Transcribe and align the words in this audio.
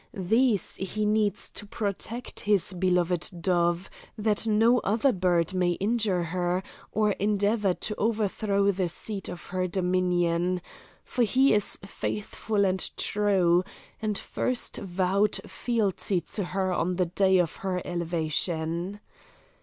These 0.15 0.77
he 0.77 1.05
needs 1.05 1.47
to 1.51 1.67
protect 1.67 2.39
his 2.39 2.73
beloved 2.73 3.29
dove, 3.39 3.87
that 4.17 4.47
no 4.47 4.79
other 4.79 5.11
bird 5.11 5.53
may 5.53 5.73
injure 5.73 6.23
her 6.23 6.63
or 6.91 7.11
endeavour 7.11 7.75
to 7.75 7.95
overthrow 7.99 8.71
the 8.71 8.89
seat 8.89 9.29
of 9.29 9.45
her 9.49 9.67
dominion, 9.67 10.59
for 11.03 11.21
he 11.21 11.53
is 11.53 11.77
faithful 11.85 12.65
and 12.65 12.89
true, 12.97 13.63
and 14.01 14.17
first 14.17 14.77
vowed 14.77 15.39
fealty 15.45 16.19
to 16.19 16.45
her 16.45 16.73
on 16.73 16.95
the 16.95 17.05
day 17.05 17.37
of 17.37 17.57
her 17.57 17.79
elevation. 17.85 18.99